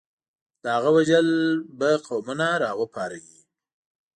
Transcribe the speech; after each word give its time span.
د 0.63 0.63
هغه 0.75 0.89
وژل 0.97 1.27
به 1.79 1.89
قومونه 2.07 2.47
راوپاروي. 2.63 3.39